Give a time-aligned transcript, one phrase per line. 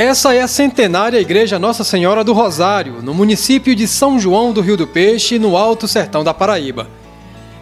[0.00, 4.62] Essa é a centenária Igreja Nossa Senhora do Rosário, no município de São João do
[4.62, 6.88] Rio do Peixe, no Alto Sertão da Paraíba.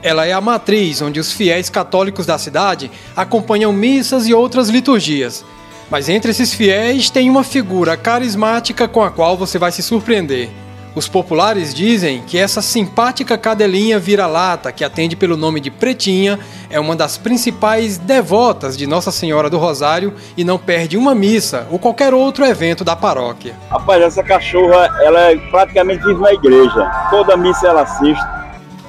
[0.05, 5.45] Ela é a matriz onde os fiéis católicos da cidade acompanham missas e outras liturgias.
[5.91, 10.49] Mas entre esses fiéis tem uma figura carismática com a qual você vai se surpreender.
[10.95, 16.39] Os populares dizem que essa simpática cadelinha vira-lata, que atende pelo nome de Pretinha,
[16.71, 21.67] é uma das principais devotas de Nossa Senhora do Rosário e não perde uma missa
[21.71, 23.55] ou qualquer outro evento da paróquia.
[23.71, 26.91] Rapaz, essa cachorra, ela é praticamente vive na igreja.
[27.11, 28.27] Toda missa ela assiste.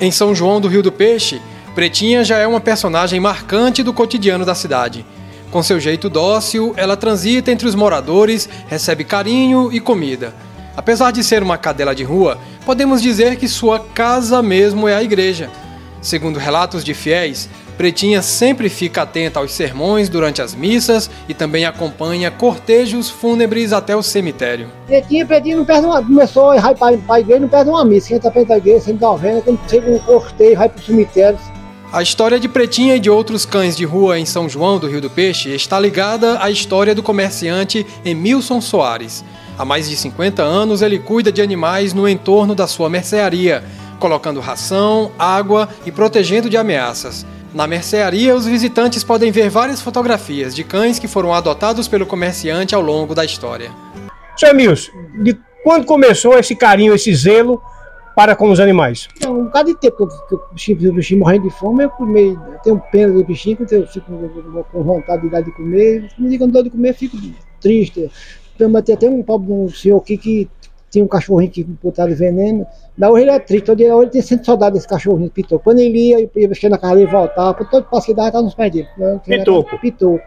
[0.01, 1.41] Em São João do Rio do Peixe,
[1.75, 5.05] Pretinha já é uma personagem marcante do cotidiano da cidade.
[5.51, 10.33] Com seu jeito dócil, ela transita entre os moradores, recebe carinho e comida.
[10.75, 15.03] Apesar de ser uma cadela de rua, podemos dizer que sua casa mesmo é a
[15.03, 15.49] igreja.
[16.01, 21.65] Segundo relatos de fiéis, Pretinha sempre fica atenta aos sermões durante as missas e também
[21.65, 24.67] acompanha cortejos fúnebres até o cemitério.
[24.85, 26.03] Pretinha, Pretinha não perde uma.
[26.03, 28.13] Começou a ir para a igreja, não perde uma missa.
[28.13, 30.83] Entra perto da igreja, sempre dá uma venda, quando chega um cortejo, vai para o
[30.83, 31.39] cemitério.
[31.91, 35.01] A história de Pretinha e de outros cães de rua em São João do Rio
[35.01, 39.23] do Peixe está ligada à história do comerciante Emilson Soares.
[39.59, 43.61] Há mais de 50 anos, ele cuida de animais no entorno da sua mercearia,
[43.99, 47.25] colocando ração, água e protegendo de ameaças.
[47.53, 52.73] Na mercearia, os visitantes podem ver várias fotografias de cães que foram adotados pelo comerciante
[52.73, 53.69] ao longo da história.
[54.37, 57.61] Seu Emilson, de quando começou esse carinho, esse zelo
[58.15, 59.09] para com os animais?
[59.21, 62.29] É um bocado de tempo que o bichinho, o bichinho morrendo de fome, eu comi,
[62.29, 64.05] eu tenho pena do bichinho, eu fico
[64.71, 66.09] com vontade de dar de comer.
[66.17, 67.17] Me digam dor de comer, fico
[67.59, 68.09] triste.
[68.59, 70.49] Também tem um pobre um senhor aqui que
[70.91, 72.67] tinha um cachorrinho que botaram veneno.
[72.97, 75.59] Da hoje ele é triste, todo dia ele tem sempre saudade desse cachorrinho, pitou.
[75.59, 78.53] Quando ele ia, ia mexer na casa e voltava, todo passo que dava, estava nos
[78.53, 78.87] pés dele.
[79.25, 79.79] Pitoco.
[79.79, 80.19] Pitou.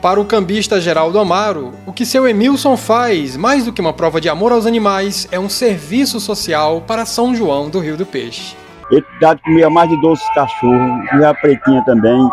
[0.00, 4.20] Para o cambista Geraldo Amaro, o que seu Emilson faz, mais do que uma prova
[4.20, 8.56] de amor aos animais, é um serviço social para São João do Rio do Peixe.
[8.90, 12.28] Ele dá de comer a mais de 12 cachorros, e a pretinha também.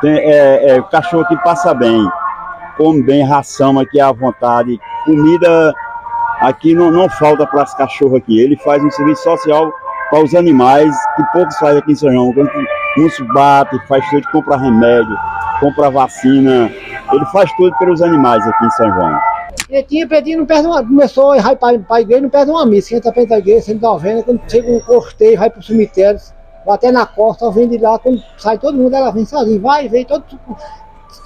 [0.00, 2.06] Tem, é, é, o cachorro que passa bem,
[2.80, 5.70] come bem, ração aqui à vontade, comida
[6.40, 8.40] aqui não, não falta para os cachorros aqui.
[8.40, 9.70] Ele faz um serviço social
[10.08, 12.32] para os animais que poucos fazem aqui em São João.
[12.96, 15.14] Uns bate, faz tudo, compra remédio,
[15.60, 16.72] compra vacina.
[17.12, 19.18] Ele faz tudo pelos animais aqui em São João.
[19.68, 20.82] Pretinho, Pretinho não perde uma.
[20.82, 22.96] Começou a ir para a igreja, não perde uma missa.
[22.96, 24.22] Entra perto da igreja, sempre venda.
[24.22, 26.18] Quando chega um cortejo, vai para o cemitério,
[26.64, 27.98] vai até na costa, vem de lá.
[27.98, 29.60] Quando sai todo mundo, ela vem sozinha.
[29.60, 30.24] Vai, vem todo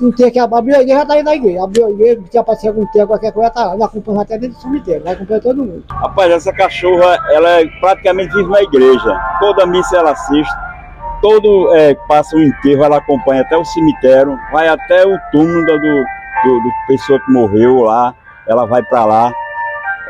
[0.01, 1.65] não tem que abrir a igreja, já tá aí na igreja.
[1.65, 3.87] Abriu a igreja, se aparecer algum tempo, qualquer coisa, tá lá.
[3.87, 5.85] Acompanha até dentro do cemitério, vai acompanhar todo mundo.
[5.91, 9.21] Rapaz, essa cachorra, ela é praticamente vive na igreja.
[9.39, 10.53] Toda missa ela assiste.
[11.21, 15.65] Todo é, passa o um enterro, ela acompanha até o cemitério, vai até o túmulo
[15.65, 18.15] do, do, do pessoa que morreu lá,
[18.47, 19.33] ela vai para lá.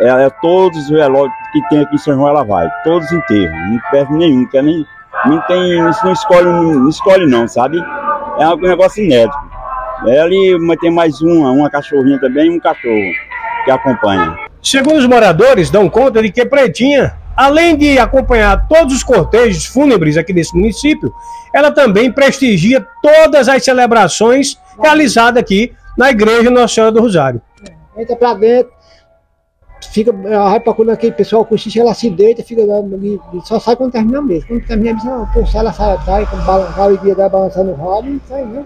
[0.01, 2.69] Ela, é todos os relógios que tem aqui em São João, ela vai.
[2.83, 4.85] Todos os enterros, não perde nenhum, que nem,
[5.27, 7.79] não tem, não escolhe, não escolhe não, sabe?
[8.39, 9.54] É um negócio inédito.
[10.07, 13.13] É ali mas tem mais uma, uma cachorrinha também e um cachorro
[13.65, 14.37] que acompanha.
[14.63, 20.17] Segundo os moradores, dão conta de que Pretinha, além de acompanhar todos os cortejos fúnebres
[20.17, 21.13] aqui desse município,
[21.55, 27.41] ela também prestigia todas as celebrações realizadas aqui na Igreja Nossa Senhora do Rosário.
[27.97, 28.73] Entra pra dentro,
[29.93, 32.63] fica, vai pra quando aquele pessoal cochicha, ela se deita, fica
[33.45, 34.49] só sai quando termina mesmo.
[34.49, 38.21] Quando termina a missa, ela sai atrás, com o guia dela balançando o rabo e
[38.29, 38.65] sai, né?